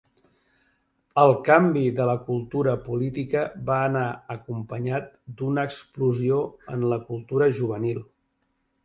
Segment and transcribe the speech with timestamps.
[1.23, 4.05] El canvi de la cultura política va anar
[4.37, 6.41] acompanyat d'una explosió
[6.77, 8.03] en la cultura juvenil.